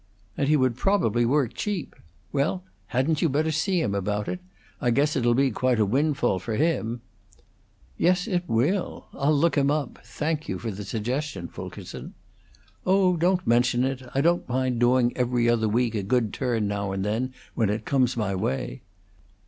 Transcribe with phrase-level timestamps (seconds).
[0.35, 1.95] "And he would probably work cheap.
[2.31, 4.39] Well, hadn't you better see him about it?
[4.81, 7.01] I guess it 'll be quite a windfall for him."
[7.99, 9.05] "Yes, it will.
[9.13, 9.99] I'll look him up.
[10.03, 12.15] Thank you for the suggestion, Fulkerson."
[12.83, 14.01] "Oh, don't mention it!
[14.15, 17.85] I don't mind doing 'Every Other Week' a good turn now and then when it
[17.85, 18.81] comes in my way."